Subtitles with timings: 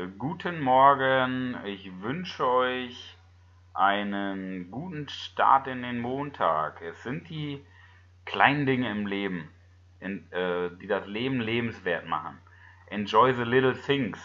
[0.00, 3.16] Äh, guten Morgen, ich wünsche euch
[3.74, 6.80] einen guten Start in den Montag.
[6.82, 7.64] Es sind die
[8.24, 9.50] kleinen Dinge im Leben,
[10.00, 12.38] in, äh, die das Leben lebenswert machen.
[12.86, 14.18] Enjoy the little things,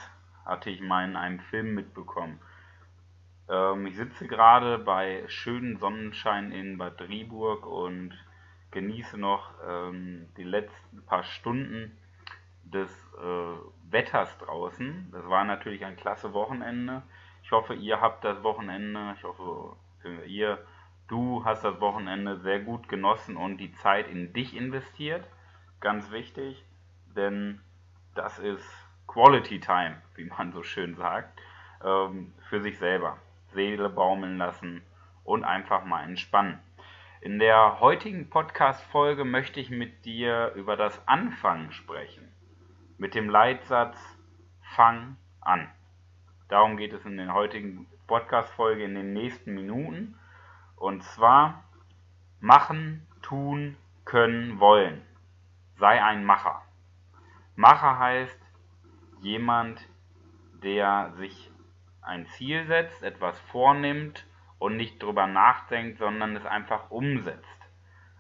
[0.46, 2.40] hatte ich mal in einem Film mitbekommen.
[3.50, 8.14] Ähm, ich sitze gerade bei schönem Sonnenschein in Bad Driburg und
[8.72, 11.98] genieße noch ähm, die letzten paar Stunden
[12.66, 15.10] des äh, Wetters draußen.
[15.12, 17.04] Das war natürlich ein klasse Wochenende.
[17.44, 19.78] Ich hoffe, ihr habt das Wochenende, ich hoffe,
[20.26, 20.58] ihr,
[21.08, 25.28] du hast das Wochenende sehr gut genossen und die Zeit in dich investiert.
[25.80, 26.66] Ganz wichtig,
[27.16, 27.62] denn
[28.16, 28.66] das ist
[29.08, 31.40] Quality Time, wie man so schön sagt,
[31.84, 33.18] ähm, für sich selber.
[33.54, 34.82] Seele baumeln lassen
[35.24, 36.60] und einfach mal entspannen.
[37.22, 42.32] In der heutigen Podcast-Folge möchte ich mit dir über das Anfangen sprechen.
[42.98, 43.98] Mit dem Leitsatz
[44.62, 45.70] Fang an.
[46.48, 50.18] Darum geht es in der heutigen Podcast-Folge in den nächsten Minuten.
[50.78, 51.66] Und zwar
[52.40, 53.76] machen, tun,
[54.06, 55.02] können, wollen.
[55.78, 56.62] Sei ein Macher.
[57.58, 58.40] Macher heißt
[59.20, 59.86] jemand,
[60.64, 61.52] der sich
[62.02, 64.26] ein Ziel setzt, etwas vornimmt
[64.58, 67.60] und nicht drüber nachdenkt, sondern es einfach umsetzt.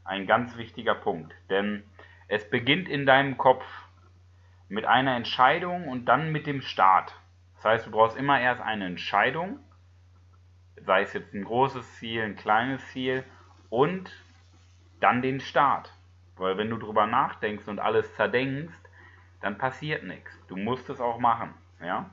[0.03, 1.89] Ein ganz wichtiger Punkt, denn
[2.27, 3.65] es beginnt in deinem Kopf
[4.69, 7.15] mit einer Entscheidung und dann mit dem Start.
[7.55, 9.59] Das heißt, du brauchst immer erst eine Entscheidung,
[10.77, 13.23] sei es jetzt ein großes Ziel, ein kleines Ziel
[13.69, 14.11] und
[14.99, 15.91] dann den Start.
[16.37, 18.77] Weil wenn du drüber nachdenkst und alles zerdenkst,
[19.41, 20.31] dann passiert nichts.
[20.47, 21.53] Du musst es auch machen.
[21.81, 22.09] Ja?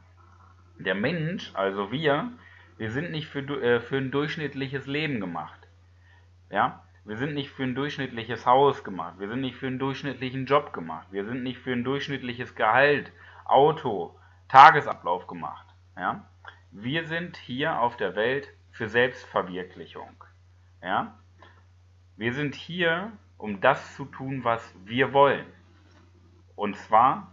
[0.79, 2.31] Der Mensch, also wir,
[2.79, 5.59] wir sind nicht für, äh, für ein durchschnittliches Leben gemacht.
[6.51, 6.83] Ja?
[7.05, 9.19] Wir sind nicht für ein durchschnittliches Haus gemacht.
[9.19, 11.09] Wir sind nicht für einen durchschnittlichen Job gemacht.
[11.11, 13.11] Wir sind nicht für ein durchschnittliches Gehalt,
[13.45, 14.17] Auto,
[14.49, 15.67] Tagesablauf gemacht.
[15.97, 16.29] Ja?
[16.71, 20.25] Wir sind hier auf der Welt für Selbstverwirklichung.
[20.81, 21.19] Ja?
[22.17, 25.47] Wir sind hier, um das zu tun, was wir wollen.
[26.55, 27.33] Und zwar,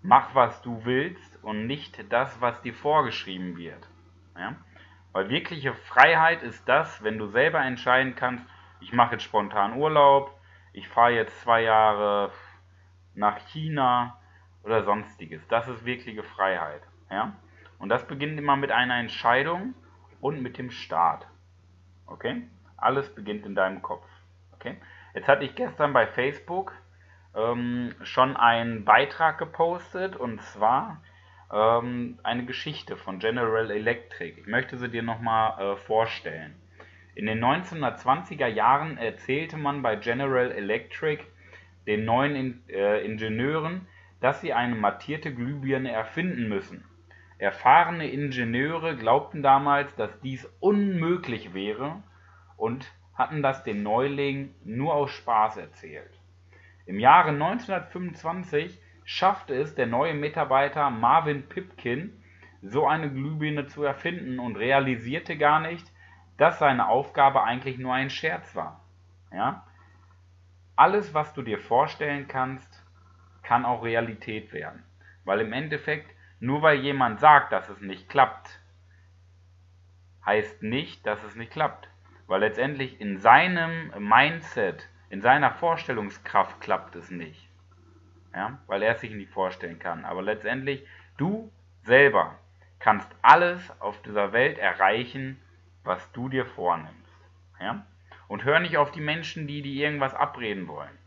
[0.00, 3.86] mach, was du willst und nicht das, was dir vorgeschrieben wird.
[4.38, 4.56] Ja?
[5.12, 8.46] Weil wirkliche Freiheit ist das, wenn du selber entscheiden kannst,
[8.82, 10.38] ich mache jetzt spontan Urlaub,
[10.72, 12.32] ich fahre jetzt zwei Jahre
[13.14, 14.18] nach China
[14.62, 15.46] oder sonstiges.
[15.48, 16.82] Das ist wirkliche Freiheit.
[17.10, 17.34] Ja?
[17.78, 19.74] Und das beginnt immer mit einer Entscheidung
[20.20, 21.26] und mit dem Start.
[22.06, 22.42] Okay?
[22.76, 24.06] Alles beginnt in deinem Kopf.
[24.52, 24.76] Okay?
[25.14, 26.72] Jetzt hatte ich gestern bei Facebook
[27.34, 31.02] ähm, schon einen Beitrag gepostet und zwar
[31.52, 34.40] ähm, eine Geschichte von General Electric.
[34.40, 36.61] Ich möchte sie dir nochmal äh, vorstellen.
[37.14, 41.22] In den 1920er Jahren erzählte man bei General Electric
[41.86, 43.86] den neuen äh, Ingenieuren,
[44.20, 46.84] dass sie eine mattierte Glühbirne erfinden müssen.
[47.38, 52.02] Erfahrene Ingenieure glaubten damals, dass dies unmöglich wäre
[52.56, 56.12] und hatten das den Neulingen nur aus Spaß erzählt.
[56.86, 62.12] Im Jahre 1925 schaffte es der neue Mitarbeiter Marvin Pipkin,
[62.62, 65.91] so eine Glühbirne zu erfinden und realisierte gar nicht,
[66.36, 68.80] dass seine Aufgabe eigentlich nur ein Scherz war.
[69.32, 69.66] Ja?
[70.76, 72.82] Alles, was du dir vorstellen kannst,
[73.42, 74.82] kann auch Realität werden.
[75.24, 76.10] Weil im Endeffekt,
[76.40, 78.60] nur weil jemand sagt, dass es nicht klappt,
[80.24, 81.88] heißt nicht, dass es nicht klappt.
[82.26, 87.48] Weil letztendlich in seinem Mindset, in seiner Vorstellungskraft klappt es nicht.
[88.34, 88.58] Ja?
[88.66, 90.04] Weil er es sich nicht vorstellen kann.
[90.04, 90.86] Aber letztendlich,
[91.18, 92.38] du selber
[92.78, 95.40] kannst alles auf dieser Welt erreichen,
[95.84, 96.96] was du dir vornimmst.
[97.60, 97.86] Ja?
[98.28, 100.98] Und hör nicht auf die Menschen, die dir irgendwas abreden wollen.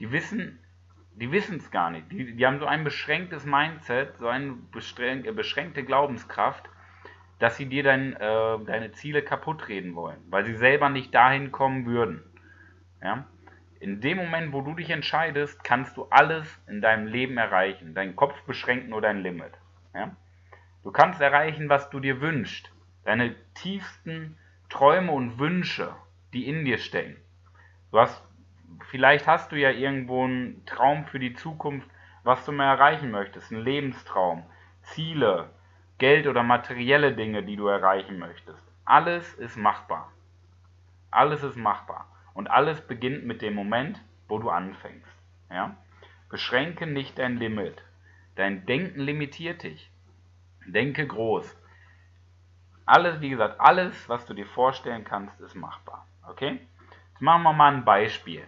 [0.00, 0.58] Die wissen
[1.14, 2.10] die wissen es gar nicht.
[2.10, 6.68] Die, die haben so ein beschränktes Mindset, so eine äh, beschränkte Glaubenskraft,
[7.38, 11.52] dass sie dir dein, äh, deine Ziele kaputt reden wollen, weil sie selber nicht dahin
[11.52, 12.22] kommen würden.
[13.02, 13.26] Ja?
[13.80, 17.94] In dem Moment, wo du dich entscheidest, kannst du alles in deinem Leben erreichen.
[17.94, 19.52] Deinen Kopf beschränkt nur dein Limit.
[19.92, 20.16] Ja?
[20.84, 22.72] Du kannst erreichen, was du dir wünschst
[23.04, 24.36] deine tiefsten
[24.68, 25.94] Träume und Wünsche,
[26.32, 27.16] die in dir stecken.
[27.90, 28.22] Du hast,
[28.90, 31.88] vielleicht hast du ja irgendwo einen Traum für die Zukunft,
[32.24, 34.44] was du mehr erreichen möchtest, einen Lebenstraum,
[34.82, 35.50] Ziele,
[35.98, 38.62] Geld oder materielle Dinge, die du erreichen möchtest.
[38.84, 40.10] Alles ist machbar.
[41.10, 42.08] Alles ist machbar.
[42.34, 45.14] Und alles beginnt mit dem Moment, wo du anfängst.
[45.50, 45.76] Ja?
[46.30, 47.84] Beschränke nicht dein Limit.
[48.36, 49.90] Dein Denken limitiert dich.
[50.66, 51.56] Denke groß.
[52.86, 56.06] Alles, wie gesagt, alles, was du dir vorstellen kannst, ist machbar.
[56.28, 56.60] Okay?
[57.10, 58.44] Jetzt machen wir mal ein Beispiel.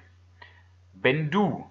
[0.92, 1.70] Wenn du,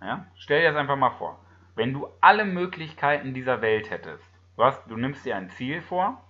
[0.00, 1.38] ja, stell dir das einfach mal vor,
[1.74, 4.30] wenn du alle Möglichkeiten dieser Welt hättest,
[4.60, 6.22] Du, hast, du nimmst dir ein Ziel vor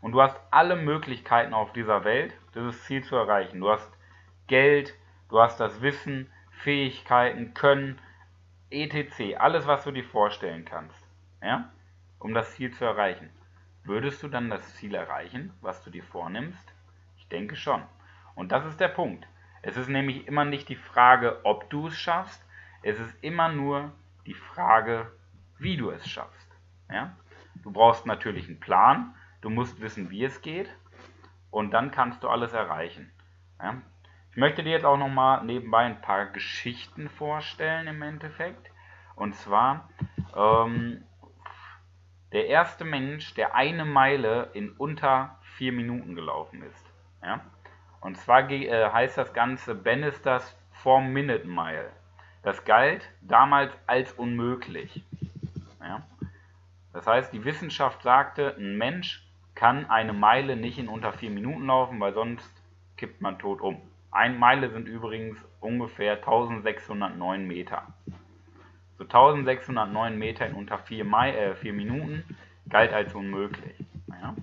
[0.00, 3.60] und du hast alle Möglichkeiten auf dieser Welt, dieses Ziel zu erreichen.
[3.60, 3.92] Du hast
[4.46, 4.94] Geld,
[5.28, 8.00] du hast das Wissen, Fähigkeiten, Können,
[8.70, 9.36] etc.
[9.36, 10.96] Alles, was du dir vorstellen kannst,
[11.42, 11.70] ja,
[12.20, 13.28] um das Ziel zu erreichen.
[13.88, 16.74] Würdest du dann das Ziel erreichen, was du dir vornimmst?
[17.16, 17.82] Ich denke schon.
[18.34, 19.26] Und das ist der Punkt.
[19.62, 22.44] Es ist nämlich immer nicht die Frage, ob du es schaffst,
[22.82, 23.90] es ist immer nur
[24.26, 25.10] die Frage,
[25.56, 26.50] wie du es schaffst.
[26.90, 27.16] Ja?
[27.62, 30.68] Du brauchst natürlich einen Plan, du musst wissen, wie es geht
[31.50, 33.10] und dann kannst du alles erreichen.
[33.58, 33.80] Ja?
[34.32, 38.70] Ich möchte dir jetzt auch nochmal nebenbei ein paar Geschichten vorstellen im Endeffekt.
[39.16, 39.88] Und zwar
[40.36, 41.04] ähm,
[42.32, 46.86] der erste Mensch, der eine Meile in unter vier Minuten gelaufen ist.
[47.22, 47.40] Ja?
[48.00, 51.90] Und zwar äh, heißt das Ganze Bannisters 4-Minute-Mile.
[52.42, 55.02] Das galt damals als unmöglich.
[55.80, 56.06] Ja?
[56.92, 59.24] Das heißt, die Wissenschaft sagte, ein Mensch
[59.54, 62.50] kann eine Meile nicht in unter vier Minuten laufen, weil sonst
[62.96, 63.80] kippt man tot um.
[64.10, 67.86] Eine Meile sind übrigens ungefähr 1609 Meter.
[68.98, 72.24] So 1609 Meter in unter vier, Mai, äh, vier Minuten
[72.68, 73.76] galt als unmöglich.
[74.08, 74.34] Ja?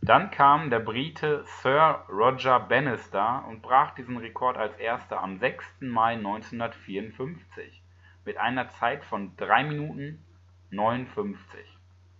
[0.00, 5.64] Dann kam der Brite Sir Roger Bannister und brach diesen Rekord als erster am 6.
[5.80, 7.82] Mai 1954
[8.24, 10.24] mit einer Zeit von 3 Minuten
[10.70, 11.60] 59.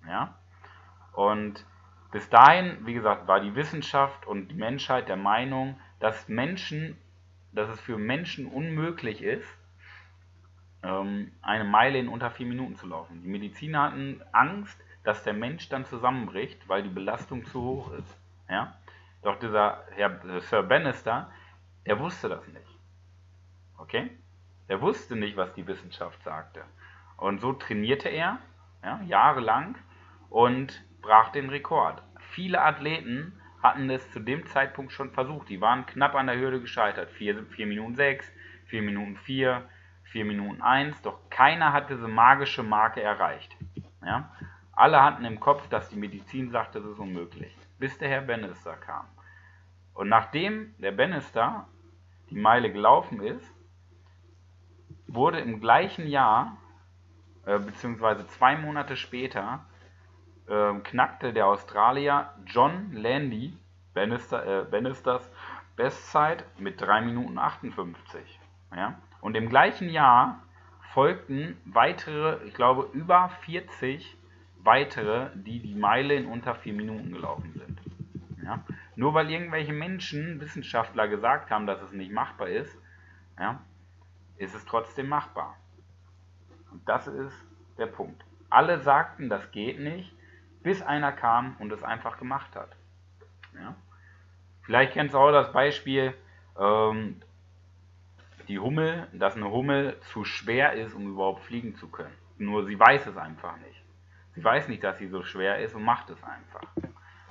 [0.09, 0.35] Ja?
[1.12, 1.65] Und
[2.11, 6.99] bis dahin, wie gesagt, war die Wissenschaft und die Menschheit der Meinung, dass Menschen,
[7.53, 9.49] dass es für Menschen unmöglich ist,
[10.85, 13.23] eine Meile in unter vier Minuten zu laufen.
[13.23, 18.19] Die Mediziner hatten Angst, dass der Mensch dann zusammenbricht, weil die Belastung zu hoch ist.
[18.49, 18.77] Ja?
[19.23, 21.31] Doch dieser Herr Sir Bannister,
[21.87, 22.67] der wusste das nicht.
[23.79, 24.11] Okay?
[24.69, 26.63] Er wusste nicht, was die Wissenschaft sagte.
[27.17, 28.39] Und so trainierte er
[28.83, 29.77] ja, jahrelang
[30.31, 32.03] und brach den Rekord.
[32.31, 35.49] Viele Athleten hatten es zu dem Zeitpunkt schon versucht.
[35.49, 37.11] Die waren knapp an der Hürde gescheitert.
[37.13, 38.31] 4, 4 Minuten 6,
[38.67, 39.69] 4 Minuten 4,
[40.15, 41.03] 4 Minuten 1.
[41.03, 43.57] Doch keiner hat diese magische Marke erreicht.
[44.01, 44.31] Ja?
[44.71, 47.53] Alle hatten im Kopf, dass die Medizin sagte, das ist unmöglich.
[47.81, 49.07] Bis der Herr Bannister kam.
[49.93, 51.67] Und nachdem der Bannister
[52.31, 53.45] die Meile gelaufen ist,
[55.09, 56.59] wurde im gleichen Jahr,
[57.45, 59.67] äh, beziehungsweise zwei Monate später,
[60.47, 63.59] äh, knackte der Australier John Landy
[63.95, 65.29] Bannister, äh, Bannisters
[65.75, 68.39] Bestzeit mit 3 Minuten 58.
[68.77, 68.95] Ja?
[69.25, 70.43] Und im gleichen Jahr
[70.93, 74.19] folgten weitere, ich glaube, über 40
[74.59, 77.81] weitere, die die Meile in unter vier Minuten gelaufen sind.
[78.44, 78.62] Ja?
[78.97, 82.76] Nur weil irgendwelche Menschen, Wissenschaftler gesagt haben, dass es nicht machbar ist,
[83.38, 83.61] ja,
[84.37, 85.56] ist es trotzdem machbar.
[86.70, 87.47] Und das ist
[87.79, 88.23] der Punkt.
[88.50, 90.15] Alle sagten, das geht nicht,
[90.62, 92.77] bis einer kam und es einfach gemacht hat.
[93.55, 93.75] Ja?
[94.65, 96.12] Vielleicht kennst du auch das Beispiel,
[96.61, 97.23] ähm,
[98.49, 102.14] die Hummel, dass eine Hummel zu schwer ist, um überhaupt fliegen zu können.
[102.38, 103.82] Nur sie weiß es einfach nicht.
[104.35, 106.67] Sie weiß nicht, dass sie so schwer ist und macht es einfach.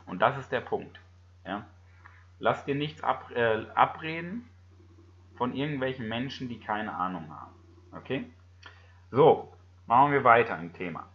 [0.05, 0.99] Und das ist der Punkt.
[1.45, 1.65] Ja?
[2.39, 4.49] Lass dir nichts ab, äh, abreden
[5.35, 7.53] von irgendwelchen Menschen, die keine Ahnung haben.
[7.91, 8.25] Okay?
[9.11, 9.53] So,
[9.85, 11.07] machen wir weiter im Thema.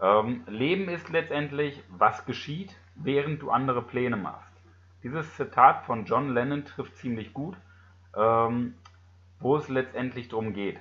[0.00, 4.52] Ähm, Leben ist letztendlich, was geschieht, während du andere Pläne machst.
[5.02, 7.56] Dieses Zitat von John Lennon trifft ziemlich gut,
[8.16, 8.74] ähm,
[9.46, 10.76] wo es letztendlich darum geht.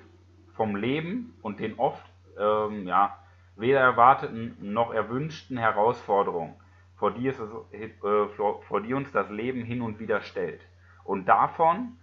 [0.56, 2.04] Vom Leben und den oft
[2.36, 3.16] ähm, ja,
[3.56, 6.56] weder erwarteten noch erwünschten Herausforderungen,
[6.96, 10.62] vor die, es, äh, vor die uns das Leben hin und wieder stellt.
[11.04, 11.98] Und davon,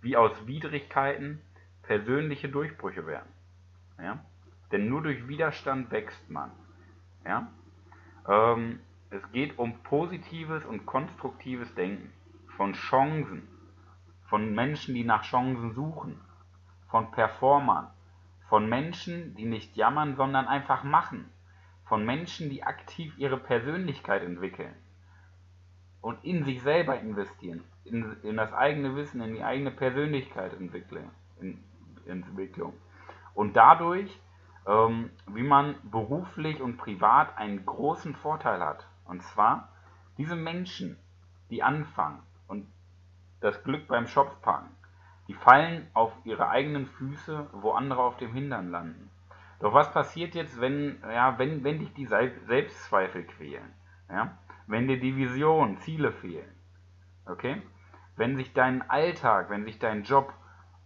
[0.00, 1.40] wie aus Widrigkeiten
[1.84, 3.30] persönliche Durchbrüche werden.
[4.02, 4.18] Ja?
[4.72, 6.50] Denn nur durch Widerstand wächst man.
[7.24, 7.46] Ja?
[8.28, 12.12] Ähm, es geht um positives und konstruktives Denken,
[12.56, 13.46] von Chancen,
[14.28, 16.20] von Menschen, die nach Chancen suchen,
[16.88, 17.88] von Performern,
[18.48, 21.30] von Menschen, die nicht jammern, sondern einfach machen.
[21.86, 24.74] Von Menschen, die aktiv ihre Persönlichkeit entwickeln
[26.02, 31.10] und in sich selber investieren, in, in das eigene Wissen, in die eigene Persönlichkeit entwickeln,
[31.40, 31.64] in,
[32.06, 32.74] Entwicklung.
[33.34, 34.18] Und dadurch,
[34.66, 38.86] ähm, wie man beruflich und privat einen großen Vorteil hat.
[39.04, 39.68] Und zwar,
[40.16, 40.98] diese Menschen,
[41.50, 42.22] die anfangen
[43.40, 44.70] das Glück beim Schopf packen,
[45.28, 49.10] die fallen auf ihre eigenen Füße, wo andere auf dem Hintern landen.
[49.60, 53.72] Doch was passiert jetzt, wenn, ja, wenn, wenn dich die Selbstzweifel quälen?
[54.08, 54.38] Ja?
[54.66, 56.54] Wenn dir die Vision, Ziele fehlen?
[57.26, 57.60] Okay?
[58.16, 60.32] Wenn sich dein Alltag, wenn sich dein Job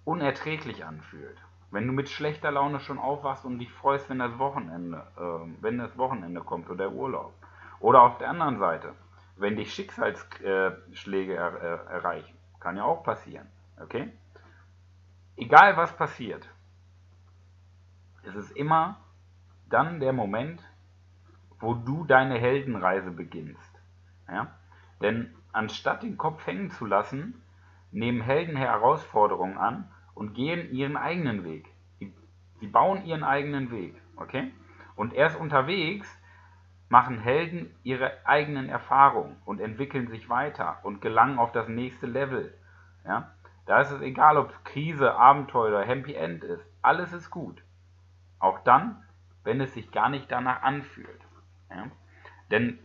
[0.05, 1.37] unerträglich anfühlt?
[1.71, 5.79] Wenn du mit schlechter Laune schon aufwachst und dich freust, wenn das Wochenende, äh, wenn
[5.79, 7.33] das Wochenende kommt oder der Urlaub.
[7.81, 8.95] Oder auf der anderen Seite,
[9.37, 12.37] wenn dich Schicksalsschläge er, er, erreichen.
[12.63, 13.49] Kann ja auch passieren.
[13.81, 14.13] Okay?
[15.37, 16.49] Egal was passiert,
[18.23, 19.01] es ist immer
[19.69, 20.63] dann der Moment,
[21.59, 23.83] wo du deine Heldenreise beginnst.
[24.29, 24.55] Ja?
[25.01, 27.43] Denn anstatt den Kopf hängen zu lassen,
[27.91, 31.67] nehmen Helden Herausforderungen an und gehen ihren eigenen Weg.
[32.61, 34.01] Sie bauen ihren eigenen Weg.
[34.15, 34.53] Okay?
[34.95, 36.07] Und erst unterwegs
[36.93, 42.53] machen Helden ihre eigenen Erfahrungen und entwickeln sich weiter und gelangen auf das nächste Level.
[43.07, 43.33] Ja?
[43.65, 46.63] Da ist es egal, ob Krise, Abenteuer oder Happy End ist.
[46.83, 47.63] Alles ist gut.
[48.39, 49.03] Auch dann,
[49.43, 51.23] wenn es sich gar nicht danach anfühlt.
[51.71, 51.87] Ja?
[52.51, 52.79] Denn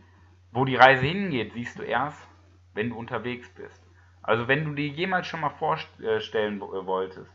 [0.52, 2.26] wo die Reise hingeht, siehst du erst,
[2.72, 3.86] wenn du unterwegs bist.
[4.22, 7.30] Also wenn du dir jemals schon mal vorstellen wolltest,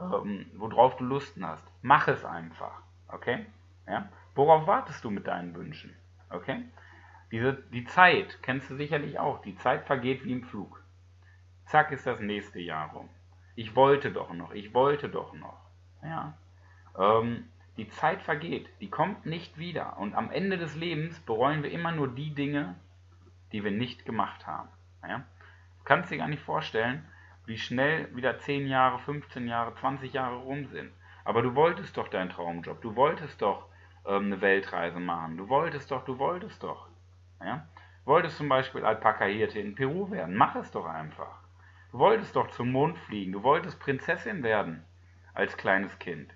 [0.00, 2.82] ähm, worauf du Lusten hast, mach es einfach.
[3.06, 3.46] Okay?
[3.86, 4.08] Ja?
[4.34, 5.94] Worauf wartest du mit deinen Wünschen?
[6.30, 6.64] Okay?
[7.30, 9.42] Diese, die Zeit kennst du sicherlich auch.
[9.42, 10.82] Die Zeit vergeht wie im Flug.
[11.66, 13.08] Zack ist das nächste Jahr rum.
[13.54, 15.60] Ich wollte doch noch, ich wollte doch noch.
[16.02, 16.38] Ja.
[16.98, 19.98] Ähm, die Zeit vergeht, die kommt nicht wieder.
[19.98, 22.74] Und am Ende des Lebens bereuen wir immer nur die Dinge,
[23.52, 24.68] die wir nicht gemacht haben.
[25.02, 25.18] Ja?
[25.18, 27.04] Du kannst dir gar nicht vorstellen,
[27.46, 30.92] wie schnell wieder 10 Jahre, 15 Jahre, 20 Jahre rum sind.
[31.24, 33.66] Aber du wolltest doch deinen Traumjob, du wolltest doch
[34.08, 36.88] ähm, eine Weltreise machen, du wolltest doch, du wolltest doch.
[37.40, 37.66] Ja?
[38.04, 41.42] Wolltest zum Beispiel Alpaka-Hirte in Peru werden, mach es doch einfach.
[41.92, 44.82] Du wolltest doch zum Mond fliegen, du wolltest Prinzessin werden
[45.34, 46.34] als kleines Kind.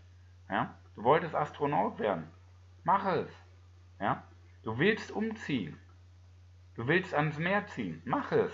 [0.48, 0.74] Ja?
[0.94, 2.30] Du wolltest Astronaut werden.
[2.84, 3.30] Mach es.
[4.00, 4.22] Ja?
[4.62, 5.78] Du willst umziehen.
[6.74, 8.02] Du willst ans Meer ziehen.
[8.04, 8.52] Mach es.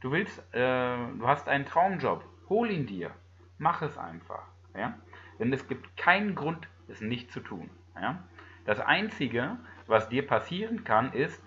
[0.00, 2.24] Du willst, äh, du hast einen Traumjob.
[2.48, 3.12] Hol ihn dir.
[3.58, 4.44] Mach es einfach.
[4.74, 4.94] Ja?
[5.38, 7.70] Denn es gibt keinen Grund, es nicht zu tun.
[7.94, 8.22] Ja?
[8.64, 11.42] Das Einzige, was dir passieren kann, ist,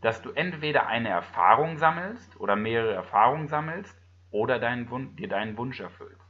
[0.00, 3.98] dass du entweder eine Erfahrung sammelst oder mehrere Erfahrungen sammelst
[4.30, 6.20] oder deinen dir deinen Wunsch erfüllst.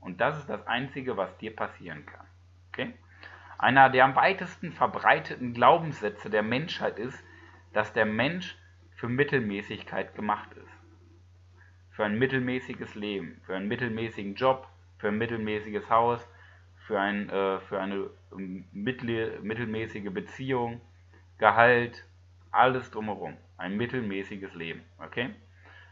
[0.00, 2.26] Und das ist das Einzige, was dir passieren kann.
[2.68, 2.94] Okay?
[3.58, 7.24] Einer der am weitesten verbreiteten Glaubenssätze der Menschheit ist,
[7.72, 8.56] dass der Mensch
[8.94, 10.72] für Mittelmäßigkeit gemacht ist.
[11.90, 16.26] Für ein mittelmäßiges Leben, für einen mittelmäßigen Job, für ein mittelmäßiges Haus,
[16.86, 20.80] für, ein, äh, für eine ähm, mittel, mittelmäßige Beziehung,
[21.38, 22.04] Gehalt,
[22.50, 23.36] alles drumherum.
[23.58, 24.82] Ein mittelmäßiges Leben.
[24.98, 25.34] Okay?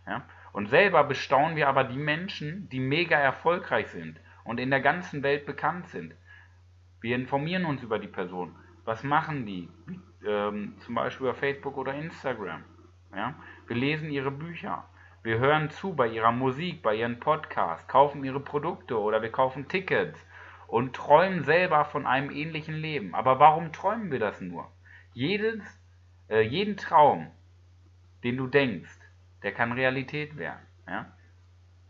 [0.06, 0.24] Ja?
[0.52, 5.22] Und selber bestaunen wir aber die Menschen, die mega erfolgreich sind und in der ganzen
[5.22, 6.14] Welt bekannt sind.
[7.00, 8.54] Wir informieren uns über die Person.
[8.84, 9.68] Was machen die?
[10.26, 12.62] Ähm, zum Beispiel über Facebook oder Instagram.
[13.14, 13.34] Ja?
[13.66, 14.84] Wir lesen ihre Bücher.
[15.22, 19.68] Wir hören zu bei ihrer Musik, bei ihren Podcasts, kaufen ihre Produkte oder wir kaufen
[19.68, 20.24] Tickets
[20.74, 23.14] und träumen selber von einem ähnlichen Leben.
[23.14, 24.72] Aber warum träumen wir das nur?
[25.12, 25.62] Jedes,
[26.28, 27.30] äh, jeden Traum,
[28.24, 28.98] den du denkst,
[29.44, 30.66] der kann Realität werden.
[30.88, 31.12] Ja?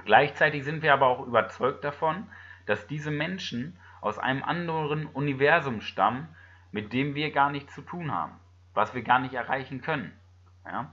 [0.05, 2.27] Gleichzeitig sind wir aber auch überzeugt davon,
[2.67, 6.29] dass diese Menschen aus einem anderen Universum stammen,
[6.71, 8.39] mit dem wir gar nichts zu tun haben,
[8.75, 10.13] was wir gar nicht erreichen können.
[10.67, 10.93] Ja?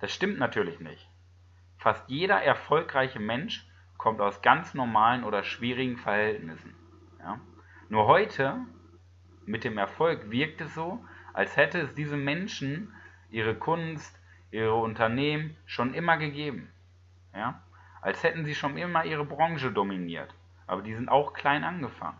[0.00, 1.08] Das stimmt natürlich nicht.
[1.78, 6.79] Fast jeder erfolgreiche Mensch kommt aus ganz normalen oder schwierigen Verhältnissen.
[7.22, 7.40] Ja?
[7.88, 8.56] Nur heute,
[9.46, 12.92] mit dem Erfolg, wirkt es so, als hätte es diese Menschen,
[13.30, 16.70] ihre Kunst, ihre Unternehmen schon immer gegeben.
[17.34, 17.62] Ja?
[18.00, 20.34] Als hätten sie schon immer ihre Branche dominiert.
[20.66, 22.18] Aber die sind auch klein angefangen.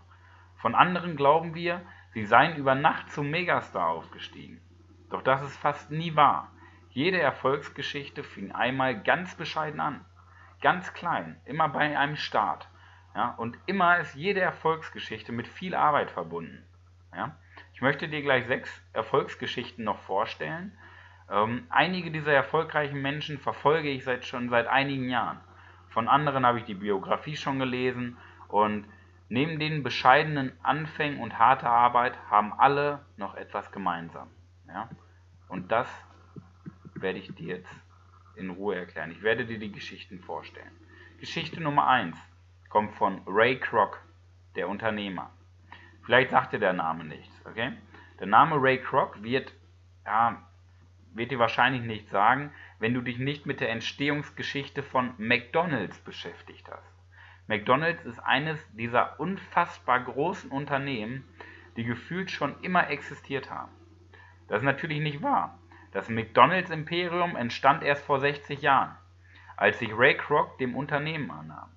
[0.57, 1.81] Von anderen glauben wir,
[2.13, 4.61] sie seien über Nacht zum Megastar aufgestiegen.
[5.09, 6.51] Doch das ist fast nie wahr.
[6.91, 10.05] Jede Erfolgsgeschichte fing einmal ganz bescheiden an.
[10.61, 12.69] Ganz klein, immer bei einem Start.
[13.15, 16.65] Ja, und immer ist jede Erfolgsgeschichte mit viel Arbeit verbunden.
[17.15, 17.37] Ja.
[17.75, 20.77] Ich möchte dir gleich sechs Erfolgsgeschichten noch vorstellen.
[21.31, 25.41] Ähm, einige dieser erfolgreichen Menschen verfolge ich seit, schon seit einigen Jahren.
[25.89, 28.17] Von anderen habe ich die Biografie schon gelesen
[28.49, 28.87] und
[29.33, 34.29] Neben den bescheidenen Anfängen und harter Arbeit haben alle noch etwas gemeinsam.
[34.67, 34.91] Ja?
[35.47, 35.89] Und das
[36.95, 37.73] werde ich dir jetzt
[38.35, 39.13] in Ruhe erklären.
[39.13, 40.73] Ich werde dir die Geschichten vorstellen.
[41.21, 42.17] Geschichte Nummer 1
[42.71, 44.01] kommt von Ray Kroc,
[44.55, 45.31] der Unternehmer.
[46.03, 47.73] Vielleicht sagt dir der Name nichts, okay?
[48.21, 49.53] Der Name Ray Kroc wird,
[50.07, 50.41] ja,
[51.13, 56.71] wird dir wahrscheinlich nichts sagen, wenn du dich nicht mit der Entstehungsgeschichte von McDonald's beschäftigt
[56.71, 56.95] hast.
[57.49, 61.25] McDonald's ist eines dieser unfassbar großen Unternehmen,
[61.77, 63.73] die gefühlt schon immer existiert haben.
[64.47, 65.59] Das ist natürlich nicht wahr.
[65.93, 68.97] Das McDonald's-Imperium entstand erst vor 60 Jahren,
[69.57, 71.71] als sich Ray Kroc dem Unternehmen annahm.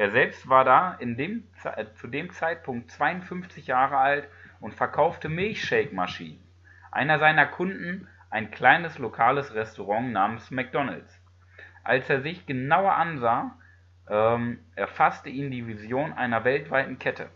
[0.00, 4.28] Er selbst war da dem, äh, zu dem Zeitpunkt 52 Jahre alt
[4.58, 6.42] und verkaufte Milchshake-Maschinen.
[6.90, 11.22] Einer seiner Kunden ein kleines lokales Restaurant namens McDonald's.
[11.84, 13.58] Als er sich genauer ansah,
[14.08, 17.28] ähm, erfasste ihn die Vision einer weltweiten Kette.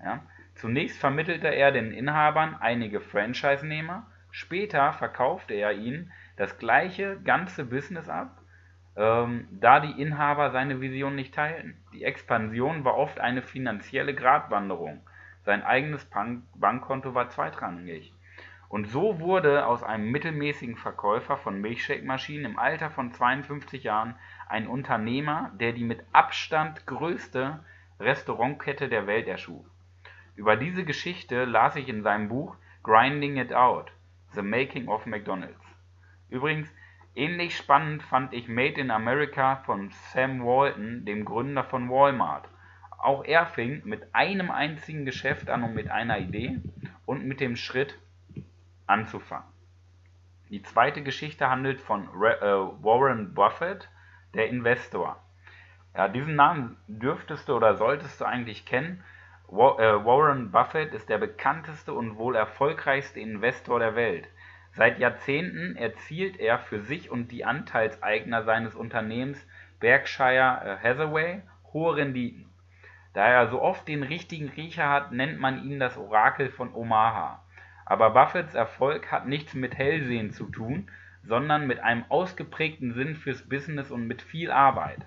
[0.00, 0.22] Ja?
[0.54, 8.08] Zunächst vermittelte er den Inhabern einige Franchise-Nehmer, später verkaufte er ihnen das gleiche ganze Business
[8.08, 8.35] ab,
[8.96, 11.76] ähm, da die Inhaber seine Vision nicht teilten.
[11.92, 15.00] Die Expansion war oft eine finanzielle Gratwanderung,
[15.44, 18.12] sein eigenes Bank Bankkonto war zweitrangig.
[18.68, 24.16] Und so wurde aus einem mittelmäßigen Verkäufer von Milchshake-Maschinen im Alter von 52 Jahren
[24.48, 27.60] ein Unternehmer, der die mit Abstand größte
[28.00, 29.64] Restaurantkette der Welt erschuf.
[30.34, 33.92] Über diese Geschichte las ich in seinem Buch Grinding It Out:
[34.32, 35.64] The Making of McDonald's.
[36.28, 36.68] Übrigens,
[37.16, 42.48] ähnlich spannend fand ich Made in America von Sam Walton, dem Gründer von Walmart.
[42.98, 46.58] Auch er fing mit einem einzigen Geschäft an und mit einer Idee
[47.04, 47.98] und mit dem Schritt
[48.86, 49.46] anzufangen.
[50.48, 53.88] Die zweite Geschichte handelt von äh, Warren Buffett,
[54.34, 55.20] der Investor.
[55.94, 59.02] Ja, diesen Namen dürftest du oder solltest du eigentlich kennen.
[59.48, 64.28] Äh, Warren Buffett ist der bekannteste und wohl erfolgreichste Investor der Welt.
[64.76, 69.42] Seit Jahrzehnten erzielt er für sich und die Anteilseigner seines Unternehmens
[69.80, 71.40] Berkshire äh, Hathaway
[71.72, 72.50] hohe Renditen.
[73.14, 77.42] Da er so oft den richtigen Riecher hat, nennt man ihn das Orakel von Omaha.
[77.86, 80.90] Aber Buffetts Erfolg hat nichts mit Hellsehen zu tun,
[81.22, 85.00] sondern mit einem ausgeprägten Sinn fürs Business und mit viel Arbeit.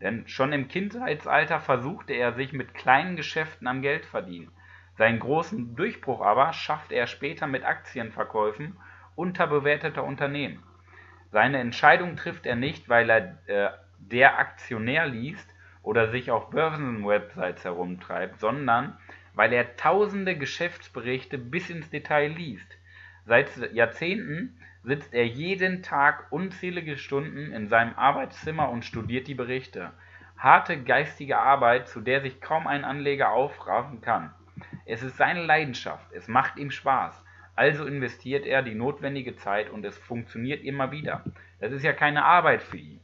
[0.00, 4.50] Denn schon im Kindheitsalter versuchte er sich mit kleinen Geschäften am Geldverdienen.
[4.96, 8.76] Seinen großen Durchbruch aber schaffte er später mit Aktienverkäufen
[9.18, 10.62] unterbewerteter Unternehmen.
[11.30, 15.48] Seine Entscheidung trifft er nicht, weil er äh, der Aktionär liest
[15.82, 18.96] oder sich auf Börsenwebsites herumtreibt, sondern
[19.34, 22.78] weil er tausende Geschäftsberichte bis ins Detail liest.
[23.26, 29.90] Seit Jahrzehnten sitzt er jeden Tag unzählige Stunden in seinem Arbeitszimmer und studiert die Berichte.
[30.38, 34.32] Harte geistige Arbeit, zu der sich kaum ein Anleger aufraffen kann.
[34.86, 37.24] Es ist seine Leidenschaft, es macht ihm Spaß.
[37.58, 41.24] Also investiert er die notwendige Zeit und es funktioniert immer wieder.
[41.58, 43.00] Das ist ja keine Arbeit für ihn.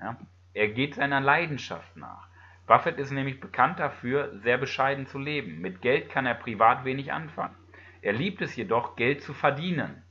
[0.00, 0.16] Ja?
[0.52, 2.26] Er geht seiner Leidenschaft nach.
[2.66, 5.60] Buffett ist nämlich bekannt dafür, sehr bescheiden zu leben.
[5.60, 7.54] Mit Geld kann er privat wenig anfangen.
[8.02, 10.02] Er liebt es jedoch, Geld zu verdienen.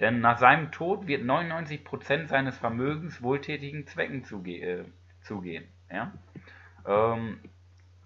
[0.00, 4.84] Denn nach seinem Tod wird 99% seines Vermögens wohltätigen Zwecken zuge äh,
[5.20, 5.68] zugehen.
[5.92, 6.12] Ja?
[6.86, 7.40] Ähm,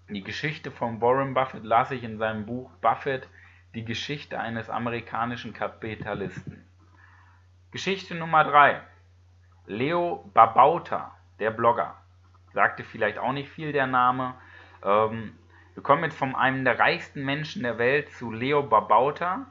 [0.09, 3.29] die Geschichte von Warren Buffett las ich in seinem Buch Buffett,
[3.75, 6.65] die Geschichte eines amerikanischen Kapitalisten.
[7.71, 8.81] Geschichte Nummer 3.
[9.67, 11.95] Leo Babauta, der Blogger
[12.53, 14.33] sagte vielleicht auch nicht viel der Name.
[14.83, 15.35] Ähm,
[15.73, 19.45] wir kommen jetzt von einem der reichsten Menschen der Welt zu Leo Babauta,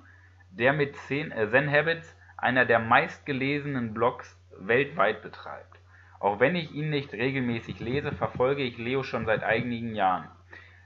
[0.50, 5.78] der mit Zen, äh, Zen Habits einer der meistgelesenen Blogs weltweit betreibt.
[6.20, 10.28] Auch wenn ich ihn nicht regelmäßig lese, verfolge ich Leo schon seit einigen Jahren.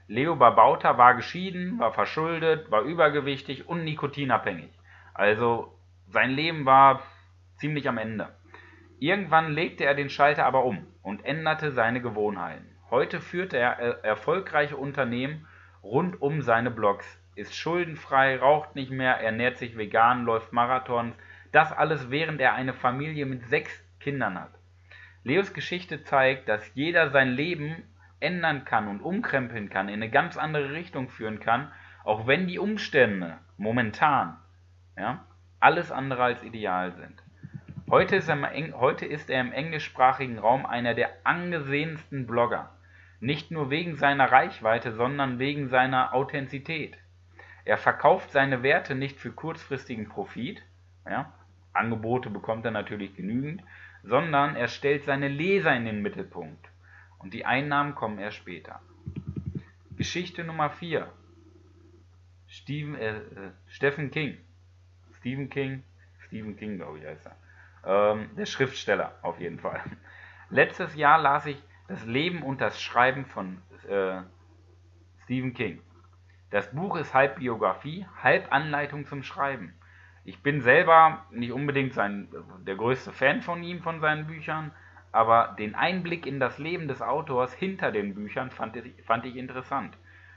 [0.07, 4.71] Leo Babauta war geschieden, war verschuldet, war übergewichtig und nikotinabhängig.
[5.13, 5.73] Also
[6.07, 7.01] sein Leben war
[7.57, 8.35] ziemlich am Ende.
[8.99, 12.69] Irgendwann legte er den Schalter aber um und änderte seine Gewohnheiten.
[12.89, 15.47] Heute führt er erfolgreiche Unternehmen
[15.81, 21.15] rund um seine Blogs, ist schuldenfrei, raucht nicht mehr, ernährt sich vegan, läuft Marathons,
[21.51, 24.51] das alles während er eine Familie mit sechs Kindern hat.
[25.23, 27.83] Leos Geschichte zeigt, dass jeder sein Leben
[28.23, 31.71] ändern kann und umkrempeln kann, in eine ganz andere Richtung führen kann,
[32.03, 34.37] auch wenn die Umstände momentan
[34.97, 35.25] ja,
[35.59, 37.21] alles andere als ideal sind.
[37.89, 38.39] Heute ist, er,
[38.79, 42.71] heute ist er im englischsprachigen Raum einer der angesehensten Blogger.
[43.19, 46.97] Nicht nur wegen seiner Reichweite, sondern wegen seiner Authentizität.
[47.65, 50.63] Er verkauft seine Werte nicht für kurzfristigen Profit,
[51.05, 51.31] ja,
[51.73, 53.61] Angebote bekommt er natürlich genügend,
[54.03, 56.67] sondern er stellt seine Leser in den Mittelpunkt.
[57.23, 58.81] Und die Einnahmen kommen erst später.
[59.95, 61.09] Geschichte Nummer 4.
[62.47, 64.37] Stephen, äh, äh, Stephen King.
[65.17, 65.83] Stephen King,
[66.27, 67.35] Stephen King, glaube ich, heißt er.
[67.85, 69.81] Ähm, der Schriftsteller auf jeden Fall.
[70.49, 74.21] Letztes Jahr las ich Das Leben und das Schreiben von äh,
[75.23, 75.81] Stephen King.
[76.49, 79.73] Das Buch ist halb Biografie, halb Anleitung zum Schreiben.
[80.25, 82.27] Ich bin selber nicht unbedingt sein,
[82.65, 84.71] der größte Fan von ihm, von seinen Büchern,
[85.13, 89.37] aber den Einblick in das Leben des Autors hinter den Büchern fand ich, fand ich
[89.37, 89.95] interessant.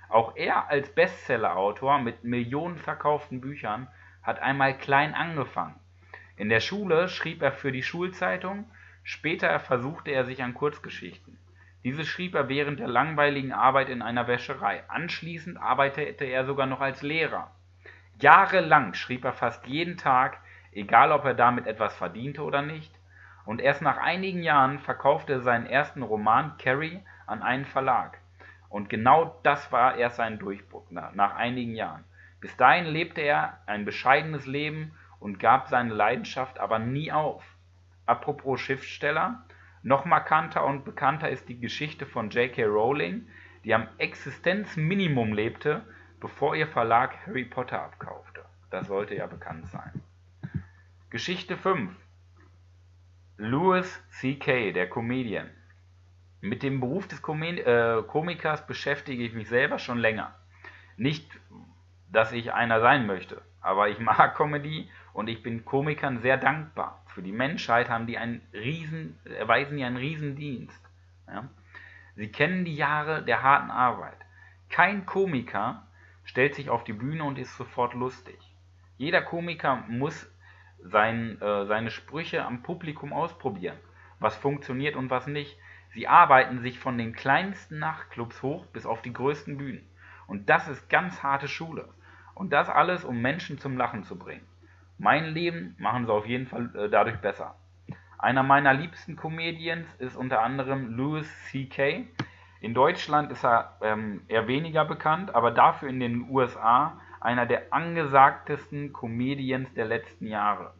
[0.09, 3.89] Auch er als Bestseller-Autor mit Millionen verkauften Büchern
[4.23, 5.75] hat einmal klein angefangen
[6.37, 8.71] in der Schule schrieb er für die Schulzeitung,
[9.03, 11.39] später versuchte er sich an Kurzgeschichten.
[11.83, 14.83] Diese schrieb er während der langweiligen Arbeit in einer Wäscherei.
[14.89, 17.51] Anschließend arbeitete er sogar noch als Lehrer.
[18.21, 20.39] Jahrelang schrieb er fast jeden Tag,
[20.73, 22.93] egal ob er damit etwas verdiente oder nicht,
[23.47, 28.19] und erst nach einigen Jahren verkaufte er seinen ersten Roman Carrie an einen Verlag.
[28.69, 32.05] Und genau das war erst sein Durchbruch nach einigen Jahren.
[32.41, 37.45] Bis dahin lebte er ein bescheidenes Leben und gab seine Leidenschaft aber nie auf.
[38.05, 39.45] Apropos Schriftsteller,
[39.83, 42.65] noch markanter und bekannter ist die Geschichte von J.K.
[42.65, 43.29] Rowling,
[43.65, 45.83] die am Existenzminimum lebte,
[46.21, 48.45] bevor ihr Verlag Harry Potter abkaufte.
[48.71, 50.03] Das sollte ja bekannt sein.
[51.11, 51.95] Geschichte 5
[53.39, 55.51] Louis C.K., der Comedian.
[56.41, 60.35] Mit dem Beruf des äh, Komikers beschäftige ich mich selber schon länger.
[60.97, 61.39] Nicht,
[62.11, 67.03] dass ich einer sein möchte, aber ich mag Comedy und ich bin Komikern sehr dankbar.
[67.09, 70.81] Für die Menschheit haben die einen riesen, erweisen die einen Riesendienst.
[71.27, 71.47] Ja?
[72.15, 74.17] Sie kennen die Jahre der harten Arbeit.
[74.71, 75.87] Kein Komiker
[76.25, 78.39] stellt sich auf die Bühne und ist sofort lustig.
[78.97, 80.27] Jeder Komiker muss
[80.83, 83.79] sein, äh, seine Sprüche am Publikum ausprobieren,
[84.19, 85.59] was funktioniert und was nicht.
[85.91, 89.89] Sie arbeiten sich von den kleinsten Nachtclubs hoch bis auf die größten Bühnen.
[90.27, 91.89] Und das ist ganz harte Schule.
[92.35, 94.47] Und das alles, um Menschen zum Lachen zu bringen.
[94.99, 97.57] Mein Leben machen sie auf jeden Fall äh, dadurch besser.
[98.19, 102.07] Einer meiner liebsten Comedians ist unter anderem Louis C.K.
[102.61, 107.73] In Deutschland ist er ähm, eher weniger bekannt, aber dafür in den USA einer der
[107.73, 110.75] angesagtesten Comedians der letzten Jahre.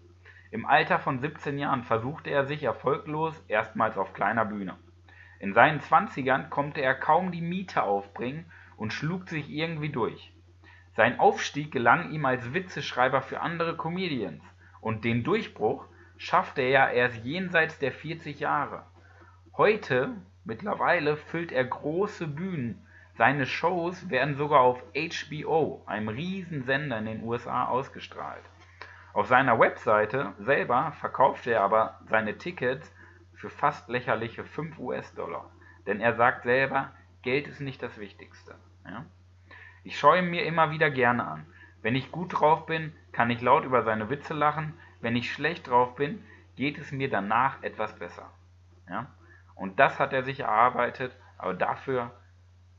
[0.51, 4.77] Im Alter von 17 Jahren versuchte er sich erfolglos erstmals auf kleiner Bühne.
[5.39, 8.47] In seinen 20ern konnte er kaum die Miete aufbringen
[8.77, 10.33] und schlug sich irgendwie durch.
[10.95, 14.43] Sein Aufstieg gelang ihm als Witzeschreiber für andere Comedians,
[14.81, 18.87] und den Durchbruch schaffte er erst jenseits der 40 Jahre.
[19.57, 22.86] Heute, mittlerweile, füllt er große Bühnen.
[23.17, 28.45] Seine Shows werden sogar auf HBO, einem Riesensender in den USA, ausgestrahlt.
[29.15, 32.95] Auf seiner Webseite selber verkauft er aber seine Tickets
[33.33, 35.51] für fast lächerliche 5 US-Dollar.
[35.87, 38.55] Denn er sagt selber, Geld ist nicht das Wichtigste.
[38.85, 39.07] Ja?
[39.83, 41.47] Ich schaue ihn mir immer wieder gerne an.
[41.81, 44.75] Wenn ich gut drauf bin, kann ich laut über seine Witze lachen.
[45.01, 46.23] Wenn ich schlecht drauf bin,
[46.57, 48.31] geht es mir danach etwas besser.
[48.91, 49.07] Ja?
[49.55, 52.11] Und das hat er sich erarbeitet, aber dafür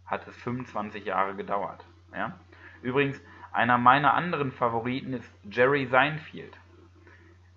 [0.07, 1.85] hat es 25 Jahre gedauert.
[2.13, 2.39] Ja?
[2.81, 6.57] Übrigens, einer meiner anderen Favoriten ist Jerry Seinfeld.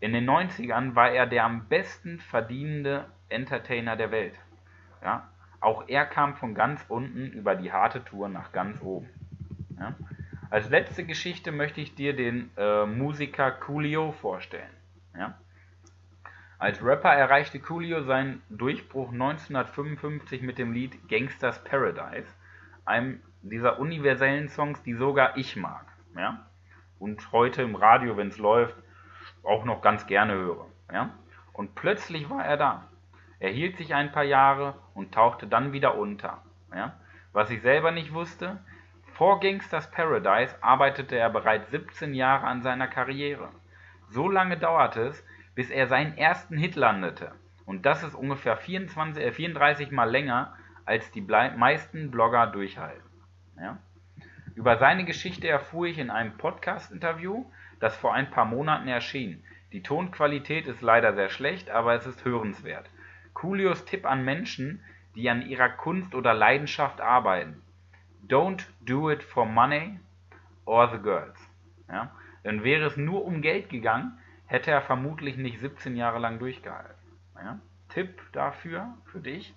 [0.01, 4.35] In den 90ern war er der am besten verdienende Entertainer der Welt.
[5.03, 5.29] Ja?
[5.61, 9.09] Auch er kam von ganz unten über die harte Tour nach ganz oben.
[9.79, 9.95] Ja?
[10.49, 14.71] Als letzte Geschichte möchte ich dir den äh, Musiker Coolio vorstellen.
[15.17, 15.39] Ja?
[16.61, 22.29] Als Rapper erreichte Coolio seinen Durchbruch 1955 mit dem Lied Gangsters Paradise,
[22.85, 25.87] einem dieser universellen Songs, die sogar ich mag.
[26.15, 26.45] Ja?
[26.99, 28.77] Und heute im Radio, wenn es läuft,
[29.43, 30.67] auch noch ganz gerne höre.
[30.93, 31.15] Ja?
[31.55, 32.89] Und plötzlich war er da.
[33.39, 36.43] Er hielt sich ein paar Jahre und tauchte dann wieder unter.
[36.75, 36.93] Ja?
[37.33, 38.59] Was ich selber nicht wusste,
[39.15, 43.49] vor Gangsters Paradise arbeitete er bereits 17 Jahre an seiner Karriere.
[44.11, 47.33] So lange dauerte es, bis er seinen ersten Hit landete.
[47.67, 53.09] Und das ist ungefähr 24, äh 34 Mal länger, als die meisten Blogger durchhalten.
[53.57, 53.79] Ja?
[54.55, 57.45] Über seine Geschichte erfuhr ich in einem Podcast-Interview,
[57.79, 59.43] das vor ein paar Monaten erschien.
[59.73, 62.91] Die Tonqualität ist leider sehr schlecht, aber es ist hörenswert.
[63.35, 64.83] Coolios Tipp an Menschen,
[65.15, 67.63] die an ihrer Kunst oder Leidenschaft arbeiten.
[68.27, 70.01] Don't do it for money
[70.65, 71.39] or the girls.
[71.89, 72.11] Ja?
[72.45, 74.19] Denn wäre es nur um Geld gegangen,
[74.51, 76.97] hätte er vermutlich nicht 17 Jahre lang durchgehalten.
[77.37, 77.61] Ja?
[77.89, 79.55] Tipp dafür, für dich,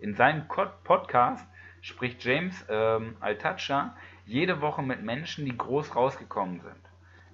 [0.00, 1.46] in seinem Podcast
[1.80, 6.76] spricht James ähm, Altacha jede Woche mit Menschen, die groß rausgekommen sind.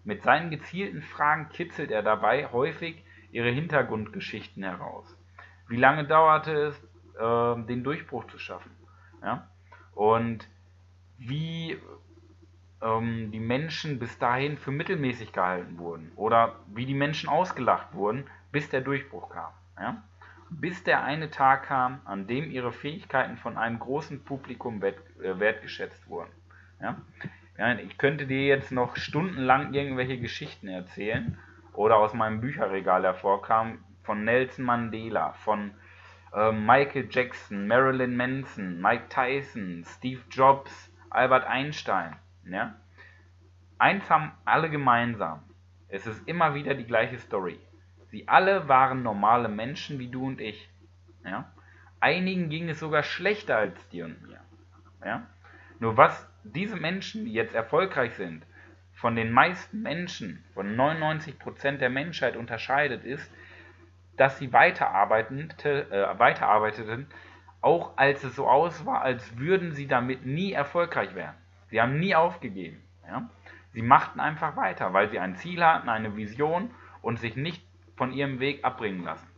[0.04, 5.16] Mit seinen gezielten Fragen kitzelt er dabei häufig ihre Hintergrundgeschichten heraus.
[5.66, 6.78] Wie lange dauerte es,
[7.18, 8.70] äh, den Durchbruch zu schaffen?
[9.20, 9.48] Ja?
[9.96, 10.48] Und
[11.18, 11.76] wie
[12.82, 18.24] ähm, die Menschen bis dahin für mittelmäßig gehalten wurden oder wie die Menschen ausgelacht wurden,
[18.52, 19.52] bis der Durchbruch kam.
[19.78, 20.02] Ja?
[20.50, 25.38] Bis der eine Tag kam, an dem ihre Fähigkeiten von einem großen Publikum wert, äh,
[25.38, 26.30] wertgeschätzt wurden.
[26.80, 26.96] Ja?
[27.58, 31.36] Ja, ich könnte dir jetzt noch stundenlang irgendwelche Geschichten erzählen
[31.74, 35.72] oder aus meinem Bücherregal hervorkamen von Nelson Mandela, von
[36.32, 42.16] äh, Michael Jackson, Marilyn Manson, Mike Tyson, Steve Jobs, Albert Einstein.
[42.50, 42.74] Ja?
[43.78, 45.42] Eins haben alle gemeinsam.
[45.88, 47.58] Es ist immer wieder die gleiche Story.
[48.10, 50.68] Sie alle waren normale Menschen wie du und ich.
[51.24, 51.50] Ja?
[52.00, 54.40] Einigen ging es sogar schlechter als dir und mir.
[55.04, 55.26] Ja?
[55.78, 58.44] Nur was diese Menschen, die jetzt erfolgreich sind,
[58.92, 63.32] von den meisten Menschen, von 99% der Menschheit unterscheidet, ist,
[64.16, 67.06] dass sie weiterarbeiteten, äh, weiterarbeiteten,
[67.62, 71.36] auch als es so aussah, als würden sie damit nie erfolgreich werden.
[71.70, 72.82] Sie haben nie aufgegeben.
[73.06, 73.30] Ja?
[73.72, 76.70] Sie machten einfach weiter, weil sie ein Ziel hatten, eine Vision
[77.02, 77.64] und sich nicht
[77.96, 79.28] von ihrem Weg abbringen lassen.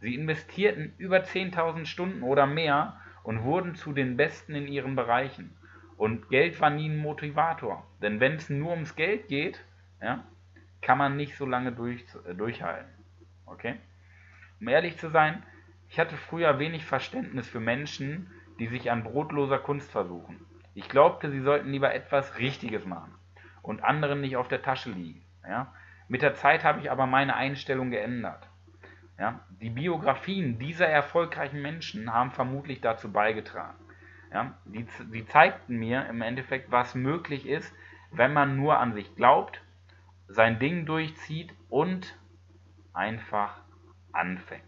[0.00, 5.56] Sie investierten über 10.000 Stunden oder mehr und wurden zu den Besten in ihren Bereichen.
[5.96, 7.84] Und Geld war nie ein Motivator.
[8.00, 9.64] Denn wenn es nur ums Geld geht,
[10.00, 10.24] ja,
[10.80, 12.90] kann man nicht so lange durch, äh, durchhalten.
[13.46, 13.74] Okay?
[14.60, 15.42] Um ehrlich zu sein,
[15.90, 20.40] ich hatte früher wenig Verständnis für Menschen, die sich an brotloser Kunst versuchen.
[20.78, 23.12] Ich glaubte, sie sollten lieber etwas Richtiges machen
[23.62, 25.24] und anderen nicht auf der Tasche liegen.
[25.42, 25.74] Ja?
[26.06, 28.48] Mit der Zeit habe ich aber meine Einstellung geändert.
[29.18, 29.40] Ja?
[29.60, 33.76] Die Biografien dieser erfolgreichen Menschen haben vermutlich dazu beigetragen.
[34.32, 34.54] Ja?
[34.66, 37.74] Die, die zeigten mir im Endeffekt, was möglich ist,
[38.12, 39.60] wenn man nur an sich glaubt,
[40.28, 42.16] sein Ding durchzieht und
[42.92, 43.62] einfach
[44.12, 44.62] anfängt.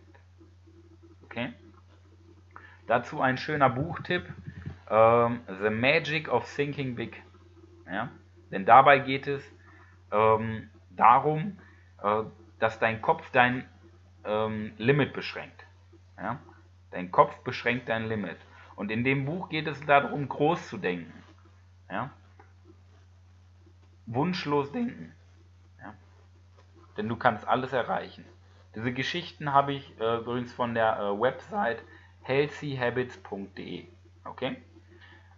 [1.22, 1.52] Okay?
[2.88, 4.24] Dazu ein schöner Buchtipp:
[4.90, 7.22] ähm, The Magic of Thinking Big.
[7.86, 8.10] Ja?
[8.50, 9.42] Denn dabei geht es
[10.10, 11.58] ähm, darum,
[12.02, 12.24] äh,
[12.58, 13.68] dass dein Kopf dein
[14.24, 15.64] ähm, Limit beschränkt.
[16.18, 16.40] Ja?
[16.90, 18.36] Dein Kopf beschränkt dein Limit.
[18.74, 21.12] Und in dem Buch geht es darum, groß zu denken.
[21.90, 22.10] Ja?
[24.06, 25.14] Wunschlos denken.
[25.80, 25.94] Ja?
[26.96, 28.24] Denn du kannst alles erreichen.
[28.74, 31.82] Diese Geschichten habe ich äh, übrigens von der äh, Website
[32.22, 33.86] healthyhabits.de.
[34.24, 34.56] Okay?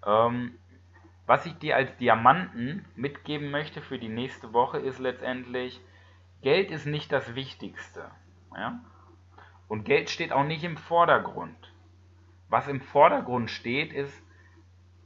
[0.05, 0.59] Ähm,
[1.27, 5.81] was ich dir als Diamanten mitgeben möchte für die nächste Woche ist letztendlich,
[6.43, 8.11] Geld ist nicht das Wichtigste.
[8.55, 8.81] Ja?
[9.69, 11.73] Und Geld steht auch nicht im Vordergrund.
[12.49, 14.23] Was im Vordergrund steht, ist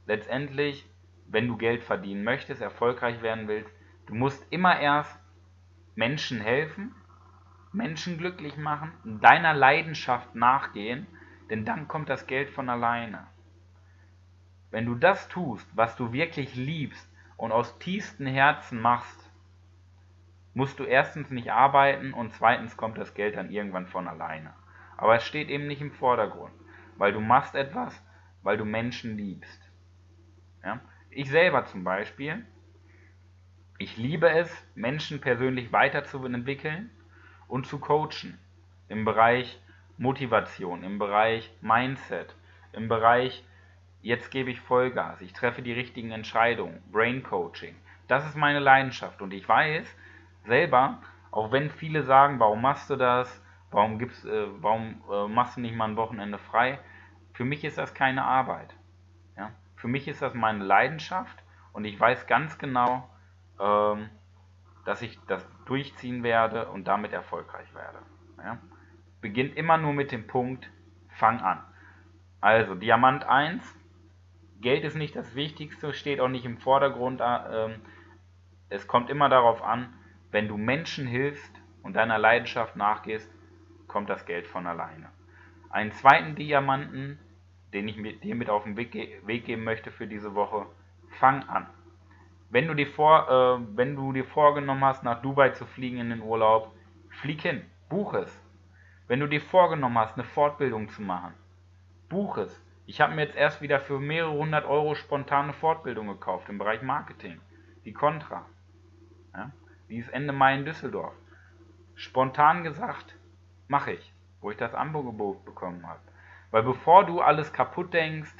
[0.05, 0.85] letztendlich,
[1.27, 3.71] wenn du Geld verdienen möchtest, erfolgreich werden willst,
[4.07, 5.17] du musst immer erst
[5.95, 6.93] Menschen helfen,
[7.71, 11.07] Menschen glücklich machen, deiner Leidenschaft nachgehen,
[11.49, 13.27] denn dann kommt das Geld von alleine.
[14.71, 19.31] Wenn du das tust, was du wirklich liebst und aus tiefstem Herzen machst,
[20.53, 24.53] musst du erstens nicht arbeiten und zweitens kommt das Geld dann irgendwann von alleine.
[24.97, 26.53] Aber es steht eben nicht im Vordergrund,
[26.97, 28.01] weil du machst etwas,
[28.41, 29.61] weil du Menschen liebst.
[30.63, 30.81] Ja?
[31.11, 32.45] Ich selber zum Beispiel,
[33.77, 36.89] ich liebe es, Menschen persönlich weiterzuentwickeln
[37.47, 38.39] und zu coachen
[38.89, 39.61] im Bereich
[39.97, 42.35] Motivation, im Bereich Mindset,
[42.73, 43.43] im Bereich
[44.01, 47.75] jetzt gebe ich Vollgas, ich treffe die richtigen Entscheidungen, Brain Coaching.
[48.07, 49.87] Das ist meine Leidenschaft und ich weiß
[50.45, 50.99] selber,
[51.31, 55.61] auch wenn viele sagen, warum machst du das, warum, gibst, äh, warum äh, machst du
[55.61, 56.79] nicht mal ein Wochenende frei,
[57.33, 58.73] für mich ist das keine Arbeit.
[59.37, 59.51] Ja?
[59.75, 63.09] Für mich ist das meine Leidenschaft und ich weiß ganz genau,
[63.59, 64.09] ähm,
[64.85, 67.99] dass ich das durchziehen werde und damit erfolgreich werde.
[68.37, 68.57] Ja?
[69.21, 70.69] Beginnt immer nur mit dem Punkt,
[71.09, 71.61] fang an.
[72.39, 73.75] Also Diamant 1,
[74.61, 77.21] Geld ist nicht das Wichtigste, steht auch nicht im Vordergrund.
[77.21, 77.69] Äh,
[78.69, 79.93] es kommt immer darauf an,
[80.31, 83.31] wenn du Menschen hilfst und deiner Leidenschaft nachgehst,
[83.87, 85.09] kommt das Geld von alleine.
[85.69, 87.19] Einen zweiten Diamanten,
[87.73, 88.93] den ich dir mit auf den Weg,
[89.25, 90.65] Weg geben möchte für diese Woche,
[91.19, 91.67] fang an.
[92.49, 96.09] Wenn du, dir vor, äh, wenn du dir vorgenommen hast, nach Dubai zu fliegen in
[96.09, 96.73] den Urlaub,
[97.09, 98.41] flieg hin, buch es.
[99.07, 101.33] Wenn du dir vorgenommen hast, eine Fortbildung zu machen,
[102.09, 102.61] buch es.
[102.89, 106.81] Ich habe mir jetzt erst wieder für mehrere hundert Euro spontane Fortbildung gekauft im Bereich
[106.81, 107.41] Marketing.
[107.83, 108.45] Die Contra.
[109.35, 109.51] Ja?
[109.89, 111.13] Die ist Ende Mai in Düsseldorf.
[111.95, 113.17] Spontan gesagt,
[113.67, 115.99] mache ich, wo ich das Angebot bekommen habe.
[116.51, 118.33] Weil bevor du alles kaputt denkst,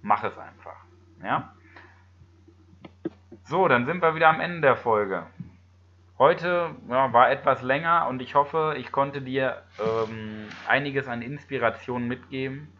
[0.00, 0.76] mach es einfach.
[1.20, 1.52] Ja?
[3.42, 5.26] So, dann sind wir wieder am Ende der Folge.
[6.18, 12.06] Heute ja, war etwas länger und ich hoffe, ich konnte dir ähm, einiges an Inspiration
[12.06, 12.72] mitgeben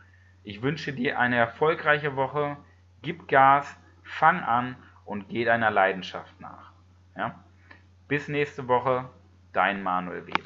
[0.49, 2.57] ich wünsche dir eine erfolgreiche Woche.
[3.03, 6.73] Gib Gas, fang an und geh deiner Leidenschaft nach.
[7.15, 7.45] Ja?
[8.09, 9.11] Bis nächste Woche,
[9.53, 10.39] dein Manuel Weber.